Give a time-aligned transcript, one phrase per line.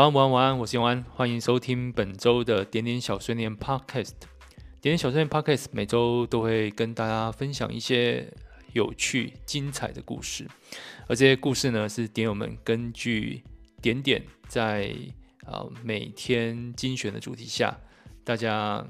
[0.00, 4.14] 早安，午安，晚安，我是永安，欢迎收听本周的点点小碎念 Podcast。
[4.80, 8.26] 点点小碎念 Podcast 每周都会跟大家分享一些
[8.72, 10.48] 有趣、精彩的故事，
[11.06, 13.42] 而这些故事呢，是点友们根据
[13.82, 14.90] 点点在
[15.44, 17.78] 啊、呃、每天精选的主题下，
[18.24, 18.82] 大家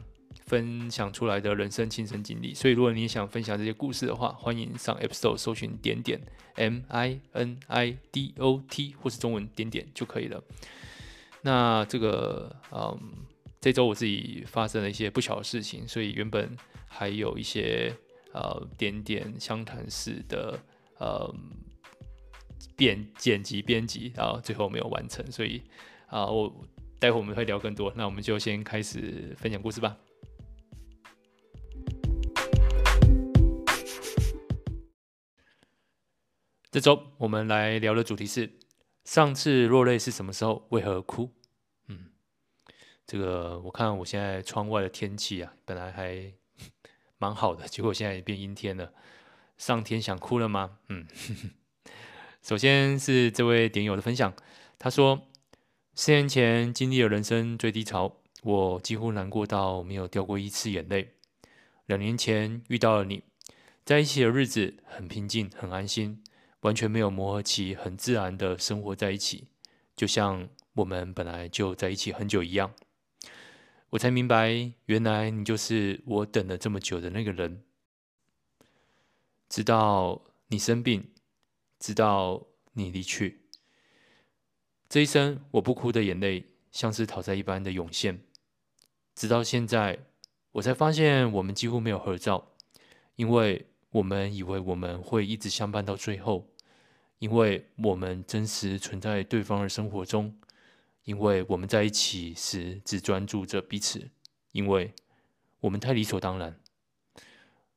[0.47, 2.55] 分享出来的人生亲身经历。
[2.55, 6.21] 所以，如果你想分享这些故事的话，欢迎上 App Store 搜寻点点
[6.55, 10.41] M I N I D O T 或是中文点点就可以了。
[11.43, 12.99] 那这个，嗯，
[13.61, 16.55] 这周我自己发生了一些不巧的事情，所以原本
[16.87, 17.95] 还有一些
[18.35, 20.59] 呃点点相谈室的
[20.99, 21.35] 呃
[22.77, 25.63] 编剪辑编辑，然后最后没有完成，所以
[26.09, 26.55] 啊，我
[26.99, 29.97] 待会我们会聊更多，那我们就先开始分享故事吧。
[36.71, 38.60] 这周我们来聊的主题是。
[39.05, 40.67] 上次落泪是什么时候？
[40.71, 41.31] 为何哭？
[41.89, 42.11] 嗯，
[43.07, 46.33] 这个我看我现在窗外的天气啊，本来还
[47.19, 48.93] 蛮好的， 结果现在也变阴天了。
[49.59, 50.79] 上天想哭了吗？
[50.89, 51.07] 嗯，
[52.41, 54.33] 首先是这位点友的分享，
[54.79, 55.29] 他说，
[55.95, 61.15] 四年前经历了人生最低潮，我几乎难过到没有掉过一次眼泪。
[61.87, 63.25] 两年前遇到了你，
[63.85, 66.23] 在一起的日子很平静，很安心。
[66.61, 69.49] 完全没有磨合期，很自然的生活在一起，
[69.97, 72.75] 就像我们本来就在一起很久一样。
[73.91, 77.65] 我才明白，原来你就是我等了这么久的那个人。
[79.49, 81.11] 直到你生病，
[81.81, 83.41] 直到你离去，
[84.89, 88.23] 这一生我不哭的眼泪，像是讨债一般的涌现。
[89.17, 90.07] 直到现在，
[90.53, 92.53] 我才发现我们几乎没有合照，
[93.17, 96.50] 因为我们以为我们会一直相伴到最后。
[97.21, 100.35] 因为我们真实存在对方的生活中，
[101.05, 104.11] 因为我们在一起时只专注着彼此，
[104.53, 104.95] 因为
[105.61, 106.59] 我们太理所当然。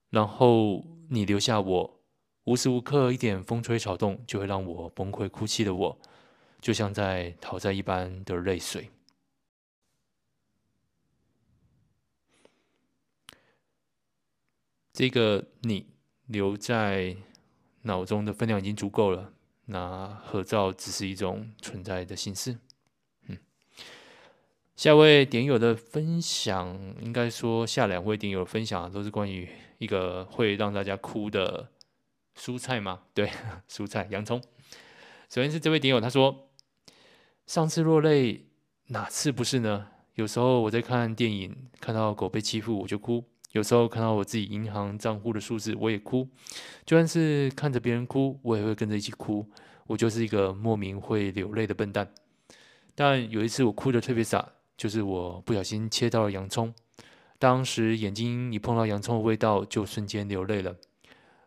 [0.10, 2.00] 然后你留下我，
[2.46, 6.00] 无时无刻一点风吹草动就会让我崩溃哭泣的我，
[6.62, 8.92] 就像在讨债一般的泪水。
[14.94, 15.88] 这个你
[16.28, 17.18] 留在。
[17.84, 19.32] 脑中的分量已经足够了，
[19.66, 22.58] 那合照只是一种存在的形式。
[23.28, 23.38] 嗯，
[24.76, 31.70] 下位点友的分享，应该说下两位点友分享都是关于一个会让大家哭的
[32.38, 33.04] 蔬菜吗？
[33.14, 33.30] 对，
[33.70, 34.42] 蔬菜洋葱。
[35.30, 36.50] 首先是这位点友，他说
[37.48, 38.46] ：“上次落泪，
[38.88, 39.88] 哪次不是呢？
[40.16, 46.28] 有时候我在看电影，看到狗被欺负，我就哭。”有时候看到我自己银行账户的数字，我也哭；
[46.88, 49.48] 就算是看着别人哭，我也会跟着一起哭。
[49.86, 52.12] 我就是一个莫名会流泪的笨蛋。
[52.96, 56.74] 但有一次我哭得特别傻，就是我不小心切到了洋葱，
[57.38, 60.76] 当时眼睛一碰到洋葱的味道，就瞬间流泪了。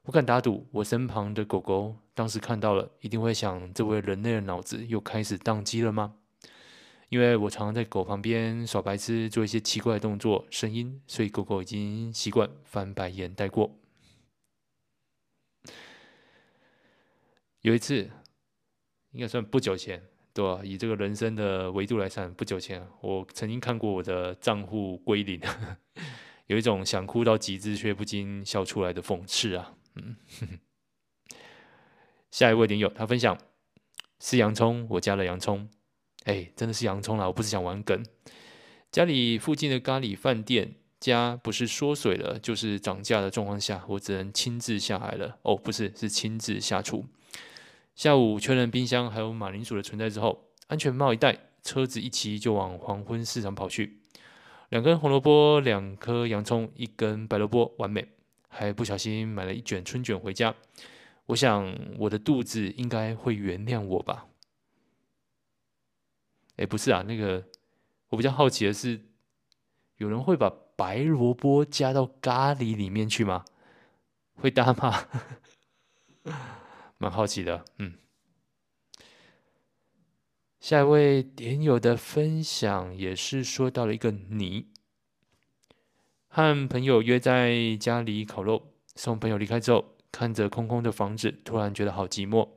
[0.05, 6.15] 我敢打赌，我身旁的狗狗当时看到了，一定会想：这位人类的脑子又开始宕机了吗？
[7.09, 13.79] 因为我常常在狗旁边耍白痴，做一些奇怪的动作、声音，所以狗狗已经习惯翻白眼带过。
[17.61, 18.11] 有一次，
[19.13, 20.03] 应该算不久前，
[20.35, 20.61] 对吧？
[20.65, 25.41] 以这个人生的维度来算，不久前，我曾经看过我的账户归零，
[26.47, 29.75] 有一种想哭到极致却不禁笑出来的讽刺啊。
[29.95, 30.17] 嗯，
[32.31, 33.39] 下一位点友，他分享
[34.21, 35.69] 是洋葱，我加了洋葱。
[36.27, 37.27] 哎，真的是洋葱啦！
[37.27, 38.05] 我不是想玩梗。
[38.91, 45.39] 家里附近的咖喱饭店家不是缩水了，就是涨价的状况下，我只能亲自下海了。
[45.43, 47.05] 哦，不是，是亲自下厨。
[47.95, 54.01] 下午确认冰箱还有马铃薯的存在之后，安全帽一戴，车子一骑就往黄昏市场跑去。
[54.71, 58.05] 两根红萝卜，两颗洋葱，一根白萝卜，完美。
[58.49, 60.57] 还不小心买了一卷春卷回家。
[61.27, 64.27] 我想我的肚子应该会原谅我吧。
[66.57, 67.45] 哎，不是啊，那个
[68.09, 69.01] 我比较好奇的是，
[69.97, 73.45] 有人会把白萝卜加到咖喱里面去吗？
[74.37, 75.09] 会搭吗？
[76.99, 77.95] 蛮好奇的，嗯。
[80.59, 84.67] 下一位点友的分享也是说到了一个你，
[86.27, 92.49] 和朋友约在家里烤肉，送朋友离开之后，看着空空的房子，突然觉得好寂寞，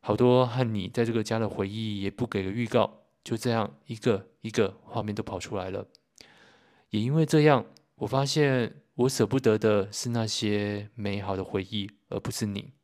[0.00, 3.05] 好多和你在这个家的回忆也不给个预告。
[3.26, 5.88] 就这样，一个一个画面都跑出来了。
[6.90, 12.74] 也因为这样，我发现我舍不得的是那些美好的回忆，而不是你。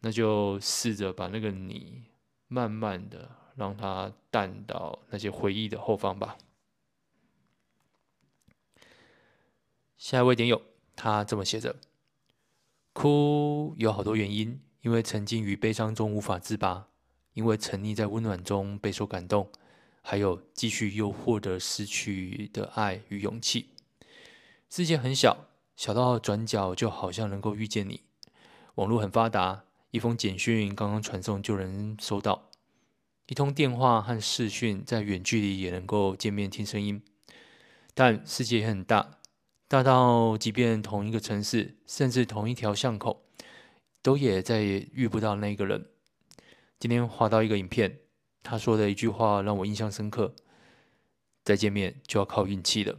[0.00, 2.04] 那就试着把那个你
[2.48, 6.38] 慢慢的让它淡到那些回忆的后方吧。
[9.98, 10.62] 下一位点友，
[10.96, 11.76] 他这么写着：
[12.94, 16.88] 哭有好多原因，因为沉浸于悲伤中无法自拔，
[17.34, 19.50] 因为沉溺在温暖中备受感动，
[20.02, 23.70] 还有继续又获得失去的爱与勇气。
[24.68, 25.46] 世界很小，
[25.76, 28.02] 小到转角就好像能够遇见你。
[28.74, 32.50] 网络很发达，一封简讯刚刚传送就能收到，
[33.28, 37.02] 一通电话和视讯在远距离也能够见面听声音。
[37.94, 39.18] 但世界也很大。
[39.68, 43.21] 大到即便同一个城市，甚至同一条巷口，
[44.02, 45.86] 都也再也遇不到那个人。
[46.78, 48.00] 今天滑到一个影片，
[48.42, 50.34] 他说的一句话让我印象深刻：
[51.44, 52.98] 再见面就要靠运气了。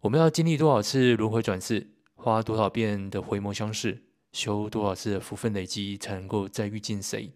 [0.00, 7.32] 我们要经历多少次轮回转世，花多少遍的回眸相视，修多少次的福分累积，才能够再遇见谁？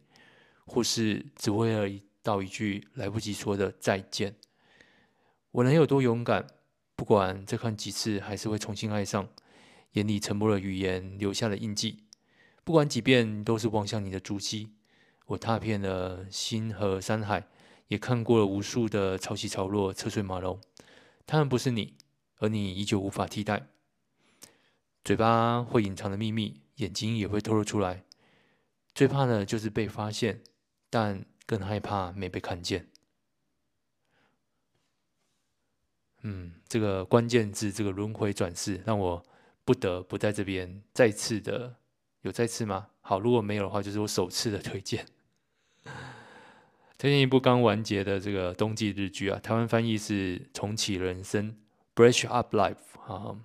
[0.65, 4.37] 或是只为了一道一句来不及说的再见？
[5.51, 6.47] 我能有多勇敢？
[6.95, 9.29] 不管再看几次，还是会重新爱上。
[9.93, 12.05] 眼里沉默的语言留下了印记。
[12.71, 14.71] 不管几遍，都是望向你的足迹。
[15.27, 17.49] 我踏遍了星河山海，
[17.89, 20.61] 也看过了无数的潮起潮落、车水马龙。
[21.27, 21.97] 他们不是你，
[22.37, 23.67] 而你依旧无法替代。
[25.03, 28.05] 嘴巴会隐藏的秘密，眼睛也会透露出来。
[28.95, 30.41] 最怕的就是被发现，
[30.89, 32.89] 但更害怕没被看见。
[36.23, 39.27] 嗯，这个关键字，这个轮回转世，让我
[39.65, 41.80] 不得不在这边再次的，
[42.23, 42.89] 有再次吗？
[43.01, 45.07] 好，如果没有的话，就是我首次的推荐，
[46.99, 51.53] 推荐一部刚完结的这个冬季日剧啊，台湾翻译是《重启人生》
[51.95, 53.37] （Brush Up Life） 啊，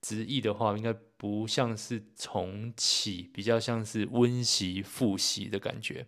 [0.00, 6.06] 直译的话应该不像是重启，比较像是温习复习的感觉。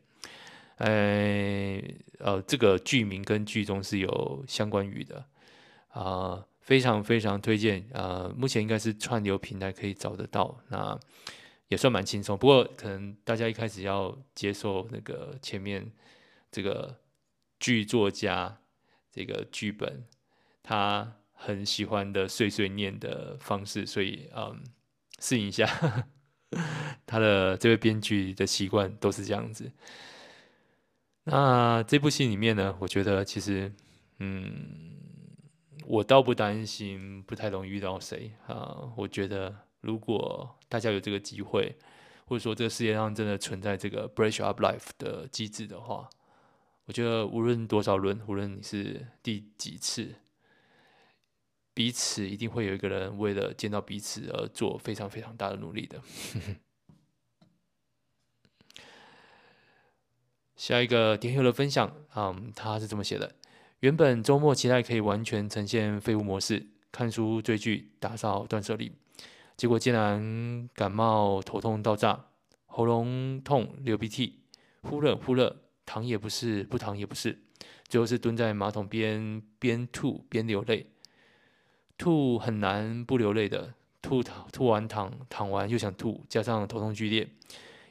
[0.77, 1.83] 哎，
[2.19, 5.27] 呃，这个剧名跟剧中是有相关语的。
[5.89, 8.35] 啊、非常非常推荐啊、呃！
[8.37, 11.01] 目前应该是串流平台可以找得到，那
[11.69, 12.37] 也算蛮轻松。
[12.37, 15.91] 不过可能大家一开始要接受那个前面
[16.51, 17.01] 这个
[17.59, 18.59] 剧作家
[19.11, 20.05] 这个剧本，
[20.63, 24.63] 他很喜欢的碎碎念的方式，所以嗯，
[25.19, 25.67] 适应一下
[27.07, 29.73] 他的这位编剧的习惯都是这样子。
[31.25, 33.73] 那这部戏里面呢，我觉得其实
[34.19, 34.93] 嗯。
[35.89, 38.93] 我倒不担心，不太容易遇到谁啊。
[38.97, 39.55] 我觉得，
[39.87, 41.77] 如果大家有这个机会，
[42.27, 46.11] 或者说这个世界上真的存在这个 Brush Up Life 的机制的话，
[46.87, 50.17] 我觉得无论多少轮，无论你是第几次，
[51.73, 56.03] 彼此一定会有一个人为了见到彼此而做非常非常大的努力的。
[60.57, 63.37] 下一个点友的分享，嗯，他是这么写的。
[63.81, 68.91] 原本周末期待可以完全呈现废物模式，看书、追剧、打扫、断舍离，
[69.57, 72.27] 结果竟然感冒、头痛到炸，
[72.67, 74.41] 喉咙痛、流鼻涕，
[74.83, 77.43] 忽冷忽热，躺也不是，不躺也不是，
[77.89, 80.93] 最后是蹲在马桶边边吐边流泪。
[81.97, 83.73] 吐很难不流泪的，
[84.03, 87.27] 吐吐完躺躺完又想吐，加上头痛剧烈，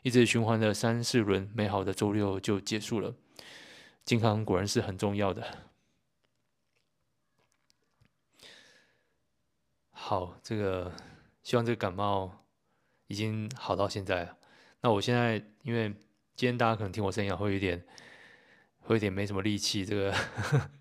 [0.03, 3.15] 一直循环了三四轮，美好的周六就结束了。
[4.03, 5.43] 健康果然是很重要的。
[9.89, 10.91] 好，这个
[11.45, 12.43] 希望这个感冒
[13.05, 14.35] 已经好到现在了。
[14.81, 15.89] 那我现在因为
[16.35, 17.85] 今天大家可能听我声音会有点，
[18.79, 20.11] 会有点没什么力气，这个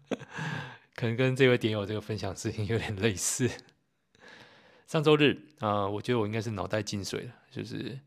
[0.97, 3.51] 可能跟这位点友这个分享事情有点类似。
[4.87, 8.01] 上周日啊、我觉得我应该是脑袋进水了，就是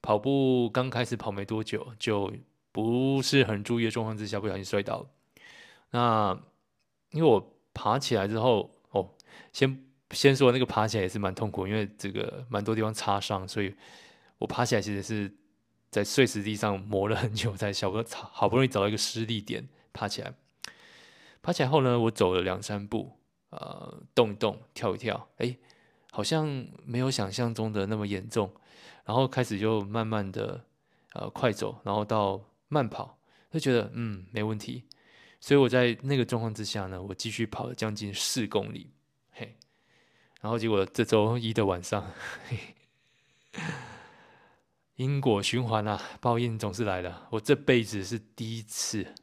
[0.00, 2.32] 跑步刚开始跑没多久，就
[2.70, 5.10] 不是很注意的状况之下不小心摔倒。
[5.90, 6.40] 那
[7.10, 9.16] 因为我爬起来之后，哦，
[9.52, 9.87] 先。
[10.10, 13.74] 先说那个爬起来也是蛮痛苦，因为这个蛮多地方擦伤，所以
[14.38, 15.32] 我爬起来其实是
[15.90, 20.34] 在碎石地上磨了很久，才小不好不容易找到一个施力点爬起来。
[21.42, 23.18] 爬起来后呢，我走了两三步，
[23.50, 25.56] 呃，动一动，跳一跳，哎，
[26.10, 28.52] 好像没有想象中的那么严重。
[29.04, 30.64] 然后开始就慢慢的
[31.14, 32.38] 呃快走，然后到
[32.68, 33.18] 慢跑，
[33.50, 34.84] 就觉得嗯没问题。
[35.40, 38.90] 所以我在那个状况之下呢，我继续跑了将近四公里，
[40.40, 42.10] 然后结果这周一的晚上，
[44.96, 47.26] 因果循环啊，报应总是来了。
[47.30, 49.14] 我这辈子是第一次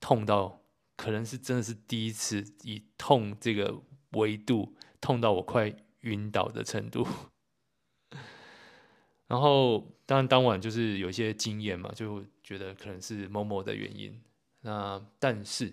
[0.00, 0.60] 痛到，
[0.96, 3.80] 可能是真的是第一次以痛这个
[4.12, 7.06] 维度痛到我快晕倒的程度。
[9.28, 14.20] 然后当然当晚就是有一些经验嘛，就觉得可能是某某的原因。
[14.60, 15.68] 那但是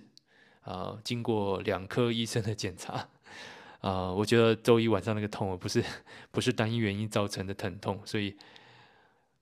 [0.62, 3.10] 啊、呃，经过两科医生的检查、
[3.82, 5.84] 呃，我觉得周一晚上那个痛不是
[6.32, 8.36] 不是单一原因造成的疼痛，所以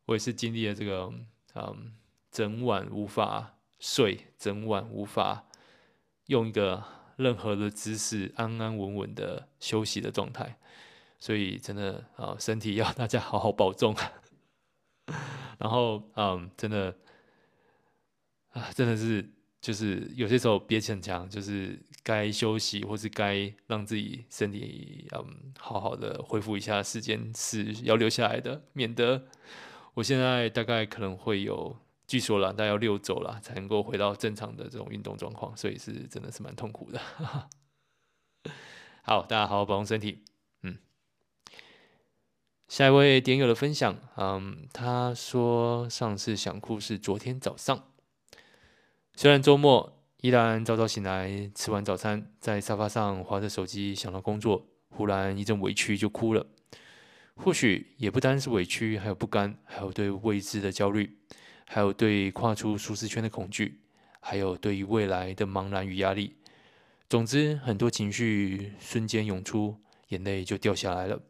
[0.06, 1.12] 我也是经历了这个
[1.56, 1.94] 嗯，
[2.32, 5.48] 整晚无法睡，整晚无法
[6.28, 6.84] 用一个
[7.16, 10.58] 任何的姿势安安稳稳的休息的状态。
[11.20, 13.96] 所以真的啊，身体要大家好好保重。
[15.58, 16.96] 然后嗯，真的
[18.52, 19.28] 啊，真的是
[19.60, 29.26] 就是有些时候别逞强，就是该休息或是该让自己身体嗯好好的恢复一下，时间是要留下来的，免得
[29.94, 31.76] 我现在大概可能会有，
[32.08, 37.02] 据说了，大概要六周了才能够回到正常的这种运动状况，所以是真的是蛮痛苦的。
[39.04, 40.24] 好，大家好好保重身体。
[40.62, 40.78] 嗯
[42.70, 47.92] 下一位点友的分享，嗯，他说上次想哭是昨天早上，
[49.14, 56.46] 虽然周末依然早早醒来，吃完早餐，在沙发上划着手机，想到工作，忽然一阵委屈就哭了。
[57.36, 61.20] 或许也不单是委屈，还有不甘，还有对未知的焦虑，
[61.68, 63.80] 还有对跨出舒适圈的恐惧，
[64.20, 66.36] 还有对于未来的茫然与压力。
[67.08, 71.22] 总之，很多情绪瞬间涌出，眼泪就掉下来了。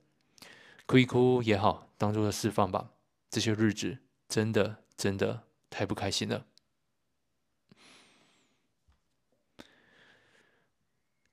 [0.86, 2.91] 哭一哭也好，当做释放吧。
[3.29, 3.98] 这些日子
[4.29, 6.46] 真的真的太不开心了。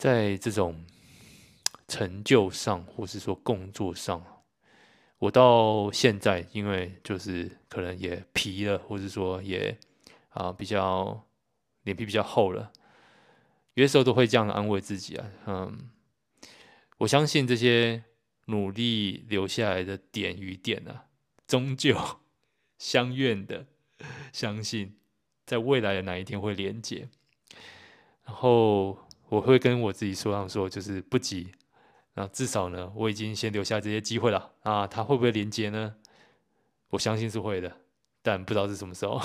[0.05, 0.85] 在这种
[1.89, 4.23] 成就上，或是说工作上，
[5.17, 9.75] 我到现在，因为就是可能也皮了，或者说也
[10.29, 11.25] 啊比较
[11.85, 12.71] 脸皮比较厚了，
[13.73, 15.27] 有些时候都会这样安慰自己啊。
[15.47, 15.89] 嗯，
[16.99, 18.05] 我相信这些。
[18.47, 21.07] 努力留下来的点与点啊，
[21.47, 21.97] 终究
[22.77, 23.65] 相愿的，
[24.35, 24.99] 相信
[25.47, 27.09] 在未来的哪一天会连接。
[28.27, 28.99] 然后
[29.35, 31.51] 我会跟我自己说上说，就是不急，
[32.15, 34.87] 啊，至少呢，我已经先留下这些机会了啊。
[34.87, 35.97] 它会不会连接呢？
[36.91, 37.77] 我相信是会的，
[38.23, 39.21] 但不知道是什么时候。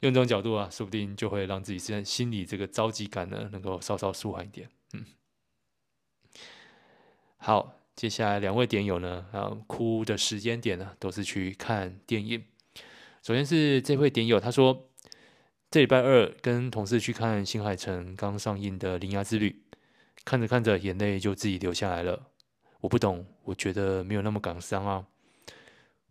[0.00, 4.70] 用这种角度啊，说不定就会让自己现在心里这个着急感呢，能够稍稍舒缓一点。
[4.94, 5.04] 嗯。
[7.36, 12.42] 好，接下来两位点友呢，啊，哭的时间点呢，都是去看电影。
[13.22, 14.87] 首先是这位点友，他说
[15.70, 19.50] 这礼拜二跟同事去看新海诚刚上映的《铃芽之旅》，
[20.24, 22.28] 看着看着眼泪就自己流下来了。
[22.80, 25.06] 我不懂，我觉得没有那么感伤啊。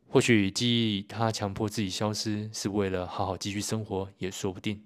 [0.07, 4.83] 或许记忆他强迫自己消失，是为了好好继续生活，也说不定。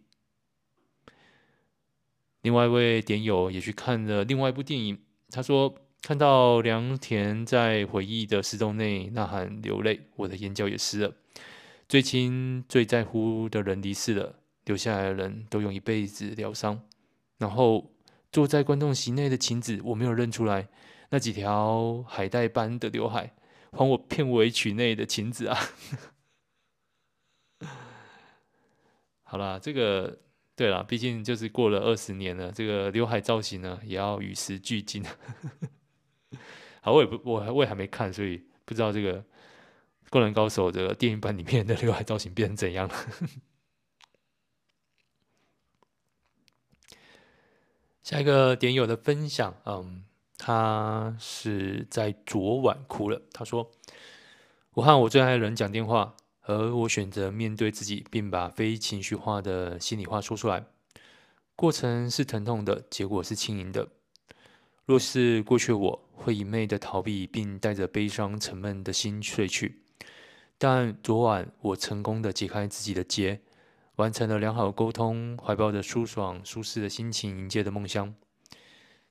[2.41, 4.99] 另外一位点友也去看了另外一部电影，
[5.29, 5.75] 他说。
[6.03, 11.13] 看到良田在回忆的石洞内呐喊流泪，我的眼角也湿了。
[11.87, 14.39] 最亲最在乎的人离世了，
[14.71, 16.81] 留下来的人都用一辈子疗伤。
[17.39, 17.91] 然后
[18.31, 20.69] 坐在观众席内的晴子，我没有认出来，
[21.09, 23.33] 那几条海带般的刘海，
[23.73, 25.57] 还我片尾曲内的晴子啊！
[29.23, 30.19] 好啦，这个
[30.55, 35.03] 对了，毕竟就是过了二十年了，这个刘海造型呢，也要与时俱进。
[36.81, 39.19] 好，我也不，我我也还没看，所以不知道这个
[40.09, 42.95] 《灌篮高手》这个电影版里面的刘海造型变成怎样了。
[48.03, 50.03] 下一个点友的分享，嗯，
[50.37, 53.21] 他是在昨晚哭了。
[53.31, 53.69] 他说
[54.73, 60.65] ：“我和我最爱的人讲电话，而我选择面对自己，并把非情绪化的心里话说出来。
[61.55, 63.87] 过程是疼痛的，结果是轻盈的。”
[64.85, 69.83] 若是过去，我会一昧的逃避，并带着悲伤沉闷的心睡去。
[70.57, 73.39] 但昨晚，我成功的解开自己的结，
[73.95, 78.13] 完成了良好沟通，怀抱着舒爽、舒适的心情迎接的梦乡。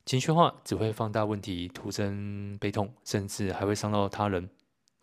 [0.05, 4.49] 情绪化只会放大问题，徒增悲痛，甚至还会伤到他人。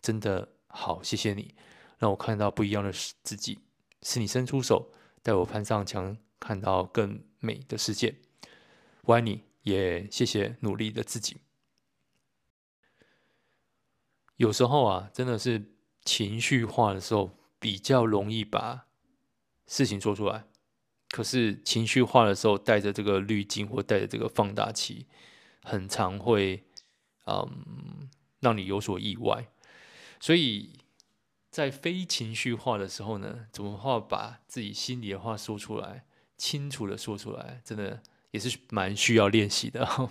[0.01, 1.55] 真的好，谢谢你，
[1.97, 2.91] 让我看到不一样的
[3.23, 3.59] 自己。
[4.01, 8.15] 是你伸出手，带我攀上墙，看到更美的世界。
[9.03, 9.43] 我爱你。
[9.63, 11.41] 也谢谢努力的自己。
[14.37, 15.73] 有时候啊，真的是
[16.05, 18.87] 情绪化的时候比较容易把
[19.69, 20.43] 事情说出来。
[21.09, 25.07] 可是情绪化的时候，带着这个滤镜或带着这个放大器，
[25.63, 26.65] 很常会
[27.25, 28.09] 嗯
[28.41, 29.47] 让你有所意外。
[30.19, 30.79] 所以
[31.49, 36.03] 在非情绪化的时候呢，怎么话把自己心里的话说出来，
[36.35, 38.03] 清楚的说出来，真的。
[38.31, 39.83] 也是蛮需要练习的。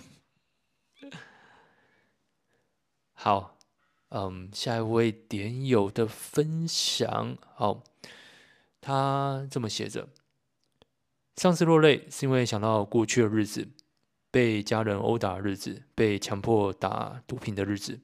[3.13, 3.57] 好，
[4.09, 7.81] 嗯，下一位点友的分享，好，
[8.81, 10.09] 他这么写着：
[11.35, 13.67] 上次落泪是因为想到过去的日子，
[14.31, 17.99] 被家人殴打的日子，被强迫打毒品的日子。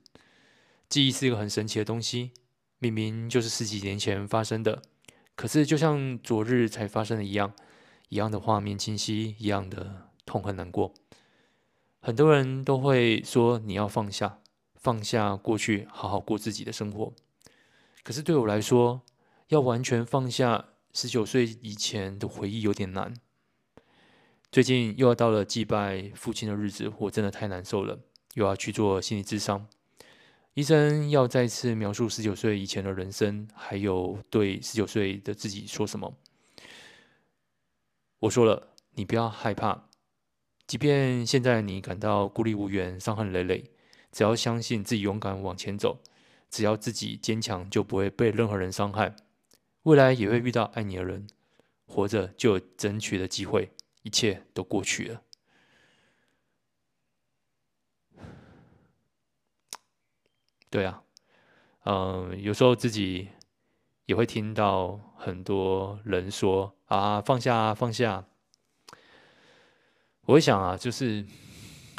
[0.90, 2.32] 记忆是一个很神奇的东西，
[2.80, 4.82] 明明就是十几年前发生的，
[5.36, 7.54] 可是就像昨日才发生的一样，
[8.10, 10.94] 一样的画面清晰，一样的痛恨难过。
[12.02, 14.40] 很多人都会说你要放下。
[14.76, 17.12] 放下过去，好好过自己的生活。
[18.04, 19.02] 可是对我来说，
[19.50, 23.14] 要完全放下十九岁以前的回忆有点难。
[24.52, 28.00] 最近又要到了祭拜父亲的日子，我真的太难受了。
[28.36, 29.68] 又要去做心理咨商，
[30.56, 36.18] 医生要再次描述十九岁以前的人生，还有对十九岁的自己说什么。
[38.20, 39.90] 我说了，你不要害怕，
[40.68, 43.72] 即便现在你感到孤立无援、伤痕累累。
[44.12, 46.00] 只要相信自己勇敢往前走，
[46.50, 49.16] 只要自己坚强，就不会被任何人伤害。
[49.86, 51.28] 未来也会遇到爱你的人，
[51.86, 53.72] 活着就有争取的机会。
[54.02, 55.22] 一切都过去了。
[60.70, 61.04] 对啊，
[61.86, 63.30] 嗯，有时候自己
[64.06, 68.26] 也会听到很多人说啊，放下，放下。
[70.22, 71.26] 我会想啊，就是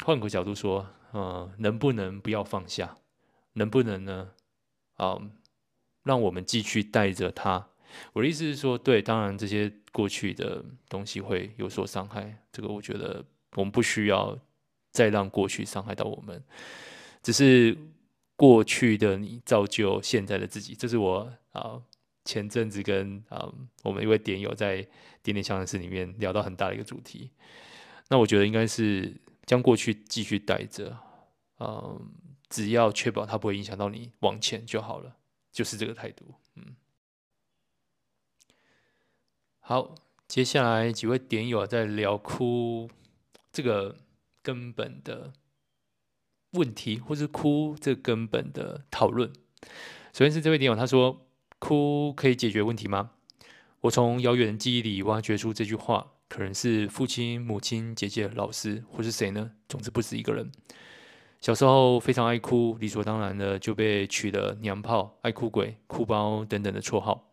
[0.03, 0.87] 换个角度说。
[1.13, 2.97] 嗯，能不能不要放下？
[3.53, 4.33] 能不能呢？
[4.95, 5.17] 啊，
[6.03, 7.69] 让我们继续带着他。
[8.13, 12.37] 我的意思是说，对，当然这些过去的东西会有所伤害。
[12.51, 13.23] 这个我觉得
[13.55, 14.37] 我们不需要
[14.91, 16.43] 再让过去伤害到我们。
[17.23, 17.77] 只是
[18.35, 21.81] 过去的你造就现在的自己，这是我啊
[22.25, 23.51] 前阵子跟啊
[23.83, 24.77] 我们一位点友在
[25.23, 27.31] 点点相谈室里面聊到很大的一个主题。
[28.09, 29.13] 那我觉得应该是
[29.45, 30.97] 将过去继续带着。
[31.59, 32.11] 嗯，
[32.49, 35.17] 只要确保它不会影响到你往前就好了，
[35.51, 36.35] 就是这个态度。
[36.53, 36.75] 嗯，
[39.69, 39.95] 好，
[40.29, 42.89] 接下来几位点友在聊哭
[43.51, 43.97] 这个
[44.41, 45.33] 根本的
[46.51, 49.29] 问题，或是哭这根本的讨论。
[50.13, 51.27] 首先是这位点友，他说
[51.59, 53.11] ：“哭可以解决问题吗？”
[53.83, 59.51] 我从遥远的记忆里挖掘出这句话，可能是父亲、母亲、姐姐、老师，或是谁呢？
[59.67, 60.49] 总之不止一个人。
[61.41, 67.26] 小时候非常爱哭，理所当然的就被取了“娘炮”、“爱哭鬼”、“哭包”等等的绰号，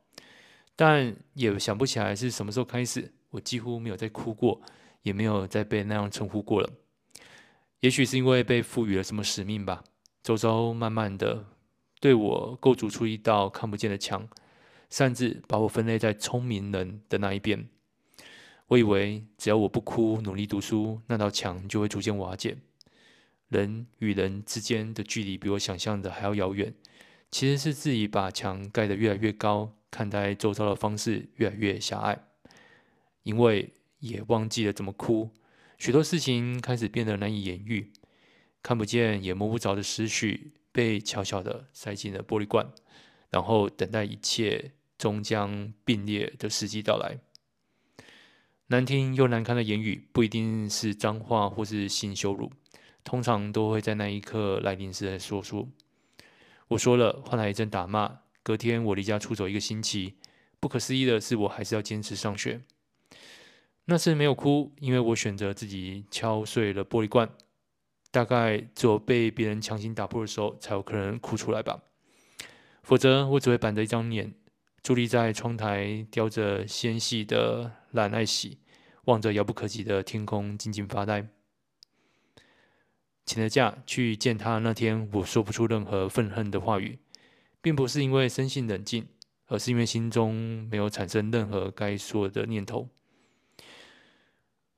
[0.77, 4.61] 但也想不起来是什么时候开始，我几乎没有再哭过，
[5.03, 6.71] 也没有再被那样称呼过了。
[7.81, 9.85] 也许是因为被赋予了什么使命吧，
[10.23, 11.45] 周遭慢慢的
[12.01, 14.27] 对我构筑出一道看不见的墙，
[14.89, 17.69] 擅自把我分类在聪明人的那一边。
[18.69, 22.57] 我以为只要我不哭，努力读书，那道墙就会逐渐瓦解。
[23.49, 26.75] 人与人之间的距离比我想象的还要遥远，
[27.35, 32.17] 其实是自己把墙盖得越来越高，看待周遭的方式越来越狭隘，
[33.25, 35.31] 因为也忘记了怎么哭，
[35.77, 37.91] 许多事情开始变得难以言喻，
[38.63, 42.71] 看不见也摸不着的思绪被悄悄地塞进了玻璃罐，
[43.31, 47.19] 然后等待一切终将并列的时机到来。
[48.69, 52.53] 难听又难堪的言语不一定是脏话或是性羞辱。
[53.03, 55.69] 通常都会在那一刻来临时说出。
[56.69, 58.21] 我说了，换来一阵打骂。
[58.43, 60.15] 隔天我离家出走一个星期。
[60.61, 62.63] 不可思议的是，我还是要坚持上学。
[63.85, 67.29] 那次没有哭，因为我选择自己敲碎了玻璃罐。
[68.11, 71.83] 大概只有被别人强行打破的时候，才有可能哭出来吧。
[72.83, 74.33] 否则，我只会板着一张脸，
[74.83, 78.59] 伫立在窗台，叼着纤细的蓝艾玺，
[79.07, 81.34] 望着遥不可及的天空，静静发呆。
[83.27, 86.99] 请了假去见他那天，我说不出任何愤恨的话语，
[87.61, 89.07] 并不是因为生性冷静，
[89.47, 90.35] 而是因为心中
[90.71, 92.89] 没有产生任何该说的念头。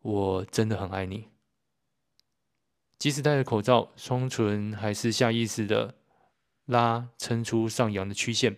[0.01, 1.27] 我真的很爱你，
[2.99, 5.97] 即使戴着口罩，双唇还是下意识的
[6.67, 8.57] 拉撑出上扬的曲线。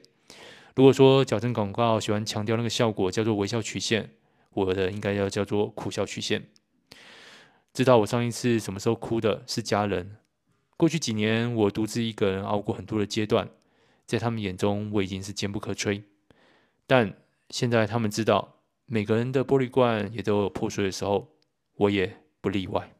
[0.77, 4.14] 如果说矫正广告喜欢强调那个效果叫做微笑曲线，
[4.51, 6.51] 我的应该要叫做苦笑曲线。
[7.79, 10.17] 知道我上一次什么时候哭的是家人。
[10.77, 13.49] 过去几年，我独自一个人熬过很多的阶段，
[14.05, 16.03] 在他们眼中，我已经是坚不可摧。
[16.88, 21.37] 但现在他们知道，每个人的玻璃罐也都有破碎的时候，
[21.75, 22.97] 我也不例外。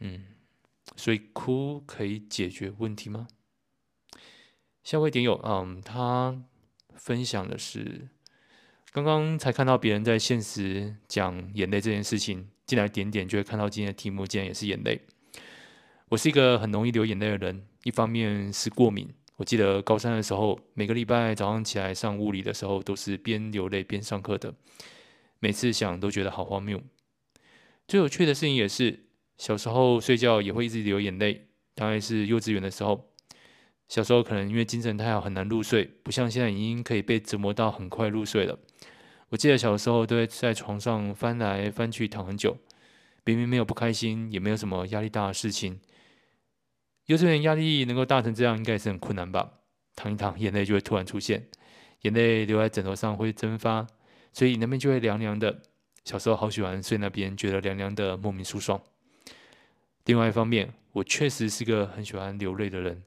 [0.00, 0.24] 嗯，
[0.96, 3.28] 所以哭可以解决问题吗？
[4.82, 6.42] 下位点友，嗯，他
[6.96, 8.08] 分享的是。
[8.90, 15.00] 刚刚才看到别人在现实讲眼泪这件事情，进来点点就会看到今天的题目，竟然也是眼泪。
[16.08, 19.06] 我是一个很容易流眼泪的人，一方面是过敏。
[19.36, 24.54] 我记得高三的时候，每个礼拜早上起来上物理的时候，都是边流泪边上课的。
[25.38, 26.82] 每次想都觉得好荒谬。
[27.86, 29.04] 最有趣的事情也是，
[29.36, 33.12] 小时候睡觉也会一直流眼泪，大概是幼稚园的时候。
[33.88, 38.58] 小时候可能因为精神太好很难入睡，不像现在已经可以被折磨到很快入睡了。
[39.30, 42.56] 我记得小时候都会在床上翻来翻去躺很久，
[43.24, 45.80] 明明没有不开心，也没有什么压力大的事情。
[47.06, 49.52] 幼稚园压力能够大成这样，应该也是很困难吧？
[49.96, 51.48] 躺一躺，眼泪就会突然出现，
[52.02, 53.86] 眼泪流在枕头上会蒸发，
[54.32, 55.62] 所以那边就会凉凉的。
[56.04, 58.80] 小时候好喜欢睡那边，觉得凉凉的，莫名舒爽。
[60.04, 63.02] 另外一方面，我确实是个很喜欢流泪的人。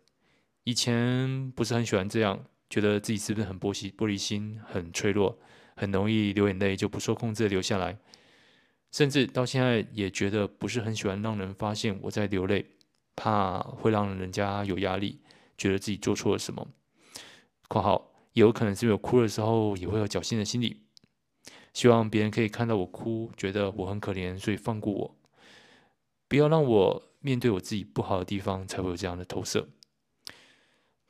[0.64, 5.40] 以前不是很喜欢这样，觉得自己是不是很玻璃玻璃心，很脆弱，
[5.76, 7.98] 很容易流眼泪，就不受控制的流下来。
[8.92, 12.66] 甚至到现在也觉得不是很喜欢让人发现我在流泪。
[13.14, 15.20] 怕会让人家有压力，
[15.58, 16.66] 觉得自己做错了什么。
[17.68, 20.84] 括号也有可能是我哭的时候也会有侥幸的心理，
[21.74, 25.16] 希望别人可以看到我哭，觉得我很可怜，所以放过我，
[26.30, 29.68] 不要让我面对我自己不好的地方，才会有这样的投射。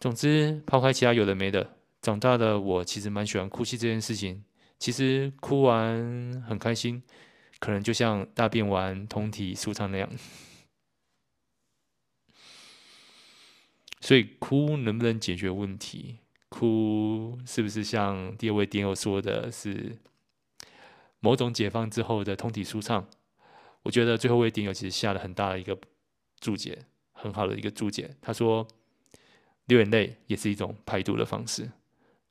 [0.02, 4.44] 总之，抛开其他有的没的，长大的我其实蛮喜欢哭泣这件事情。
[4.80, 7.04] 其实哭完很开心，
[7.60, 10.10] 可能就像大便完通体舒畅那样。
[14.00, 16.18] 所以哭能不能解决问题？
[16.50, 20.00] 哭是不是像第二位点友说的是
[21.20, 23.08] 某种解放之后的通体舒畅？
[23.84, 25.78] 我觉得最后一位点友其实下了很大的一个
[26.40, 28.16] 注解，很好的一个注解。
[28.20, 28.68] 他说
[29.72, 31.72] 流眼泪也是一种排毒的方式。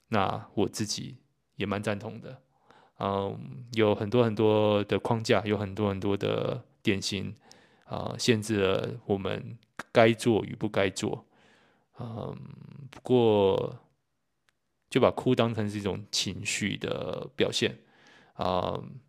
[0.08, 1.16] 那我自己
[1.56, 2.42] 也蛮赞同的。
[2.98, 7.34] 嗯，有很多很多的框架，有很多很多的典型
[7.84, 9.56] 啊，限制了我们
[9.90, 11.24] 该做与不该做。
[11.98, 12.36] 嗯，
[12.90, 13.78] 不过
[14.90, 17.78] 就把哭当成是一种情绪的表现
[18.34, 19.00] 啊，嗯，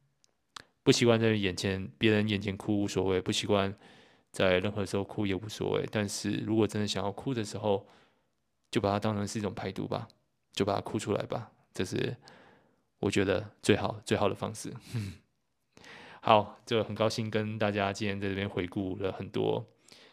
[0.84, 3.76] 不习惯在眼前别人眼前哭无所谓，不习惯
[4.32, 5.86] 在任何时候哭也无所谓。
[5.92, 7.86] 但是如果真的想要哭的时候，
[8.72, 10.08] 就把它当成是一种排毒吧，
[10.54, 12.16] 就把它哭出来吧，这是
[13.00, 14.74] 我觉得最好最好的方式。
[16.24, 19.68] 好，就很高兴跟大家今天在这边回顾了很多。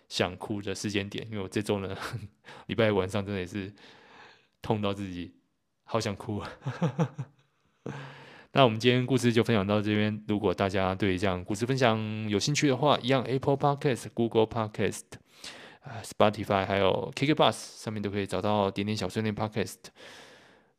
[0.08, 1.94] 想哭的时间点，因为我这周呢，
[2.64, 3.70] 礼拜晚上真的也是
[4.62, 5.34] 痛到自己，
[5.84, 6.50] 好想哭啊。
[8.52, 10.24] 那我们今天故事就分享到这边。
[10.26, 15.02] 如果大家对这样故事分享有兴趣的话，一样 Apple Podcast、Google Podcast、
[16.02, 19.76] Spotify 还有 KKBOX 上面都可以找到点点小碎念 Podcast。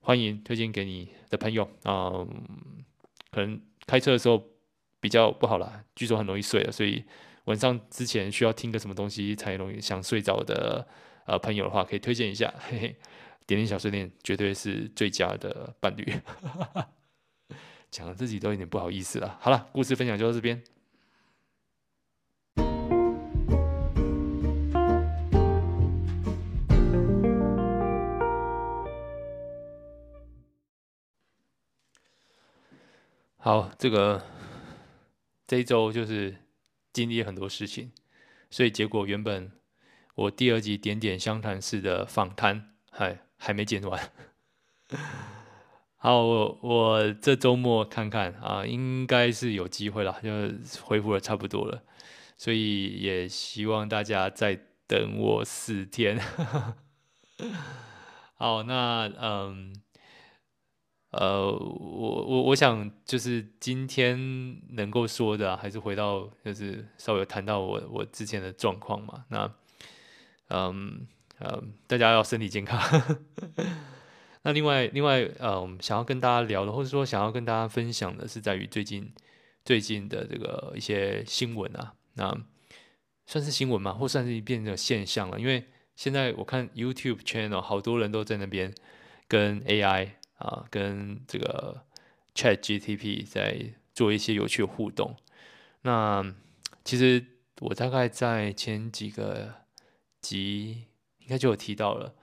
[0.01, 2.83] 欢迎推荐给你的朋友啊、嗯。
[3.31, 4.43] 可能开车的时候
[4.99, 7.03] 比较不好啦，据说很容易睡了，所以。
[7.45, 10.88] 晚上之前需要听个什么东西才容易想睡着的
[11.25, 12.95] 呃朋友的话，可以推荐一下，嘿嘿，
[13.47, 16.13] 点点小碎念绝对是最佳的伴侣。
[17.89, 19.39] 讲的自己都有点不好意思了。
[19.41, 20.62] 好了，故事分享就到这边。
[33.39, 34.21] 好，这个
[35.47, 36.36] 这一周就是。
[36.91, 37.91] 经历很多事情，
[38.49, 39.52] 所以结果原本
[40.15, 44.12] 我第二集点点相谈式的访谈还还没剪完。
[45.97, 50.32] 好，我我这周末看看啊，应该是有机会了，就
[50.82, 51.84] 恢复的差不多了，
[52.36, 56.19] 所以也希望大家再等我四天。
[58.34, 59.73] 好，那嗯。
[61.12, 64.15] 呃，我我我想就是今天
[64.76, 69.26] 能够说的，还是回到就是稍微谈到我我之前的状况嘛。
[69.30, 69.52] 那
[70.50, 71.08] 嗯
[71.39, 72.80] 呃，大家要身体健康。
[74.43, 79.12] 那另外另外呃，想要跟大家聊的，或者说想要跟大家分享的是，在于最近
[79.65, 82.38] 最近的这个一些新闻啊，那
[83.26, 85.39] 算是新闻嘛，或算是变成现象了。
[85.39, 88.72] 因为现在我看 YouTube channel 好多人都在那边
[89.28, 90.18] 跟 AI。
[90.39, 91.86] 啊，跟这个
[92.34, 95.15] Chat GTP 在做一些有趣的互动。
[95.82, 96.34] 那
[96.86, 97.25] 其实
[97.60, 99.54] 我大概在前几个
[100.21, 100.86] 集
[101.19, 102.15] 应该就有提到了，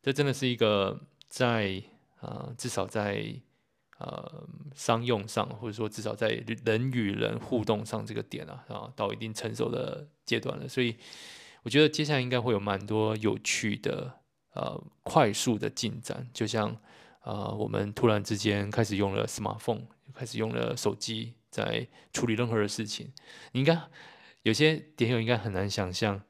[0.00, 1.82] 这真的是一个在
[2.20, 3.34] 啊，至少在
[3.98, 6.28] 呃商用上，或者说至少在
[6.64, 10.68] 人与人互动上这个点啊，啊，到一定成熟的阶段了。
[10.68, 10.96] 所以
[11.64, 14.20] 我觉得接下来应该会有蛮多有趣的
[14.54, 16.80] 呃快速的进展，就像。
[17.22, 19.82] 啊、呃，我们突然之间开始用了 smartphone，
[20.14, 23.12] 开始用了手机，在处理任何的事情。
[23.52, 23.80] 你应该
[24.42, 26.20] 有些点友应该很难想象，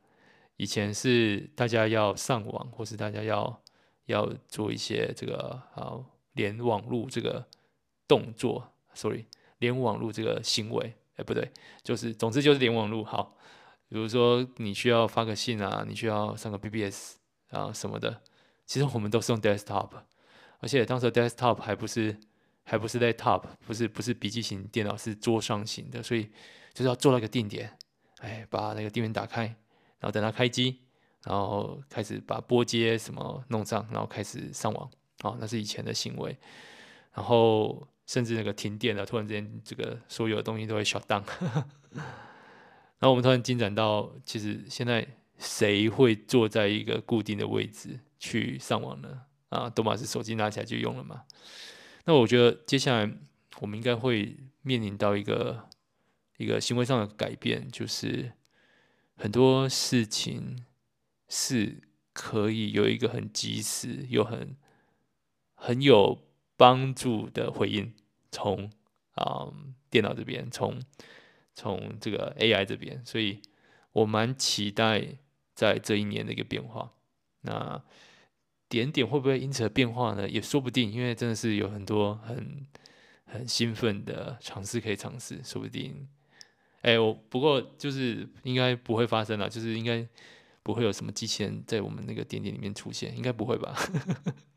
[0.57, 3.62] 以前是大家要上网，或是大家要
[4.07, 5.98] 要做一些这个啊
[6.35, 7.46] 连网路这个
[8.07, 9.24] 动作，sorry，
[9.59, 11.50] 连网路这个行为，哎，不对，
[11.83, 13.02] 就是总之就是连网路。
[13.02, 13.37] 好，
[13.88, 17.16] 比如说你需要发个信啊，你需要上个 BBS
[17.50, 18.20] 啊什么的，
[18.66, 19.88] 其实我们都是用 desktop，
[20.62, 22.16] 而且当时 desktop 还不是
[22.62, 26.31] 还不是 laptop，不是不是笔记型电脑，是桌上型的，所以
[26.72, 27.77] 就是要做那个定点，
[28.20, 29.44] 哎，把那个电源打开。
[29.98, 30.81] 然后等它开机，
[31.25, 34.90] 然后开始把拨接什么弄上，然后开始上网。
[35.22, 36.37] 哦，那是以前的行为。
[37.12, 41.22] 然后甚至那个停电了，突然之间这个所有的东西都会 shut down。
[41.92, 45.07] 然后我们突然进展到，其实现在
[45.38, 49.22] 谁会坐在一个固定的位置去上网呢？
[49.53, 51.25] 啊，都把是手机拿起来就用了嘛。
[52.07, 53.09] 那我觉得接下来
[53.61, 55.69] 我们应该会面临到一个
[56.38, 58.33] 一个行为上的改变，就是。
[59.15, 60.65] 很多事情
[61.29, 64.57] 是可以有一个很及时又很
[65.55, 67.95] 很有帮助的回应，
[68.33, 68.73] 从
[69.15, 69.47] 啊、
[69.91, 70.81] 电脑这边，从
[71.55, 73.43] 从这个 AI 这边，所以
[73.93, 75.19] 我蛮期待
[75.55, 76.95] 在这一年的一个变化。
[77.43, 77.85] 那
[78.72, 80.26] 点点会不会因此而变化呢？
[80.26, 82.66] 也说不定，因为真的是有很多很
[83.26, 86.08] 很兴奋的尝试可以尝试，说不定。
[86.80, 90.08] 哎，我不过就是应该不会发生了，就是应该
[90.62, 93.76] 不会有什么机器人在我们那个点点里面出现，应该不会吧？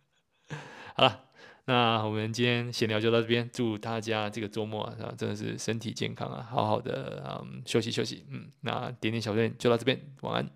[0.95, 1.25] 好了，
[1.65, 10.49] 那我们今天闲聊就到这边，祝大家这个周末啊，真的是身体健康啊，好好的嗯休息休息，嗯，那点点小队就到这边，晚安。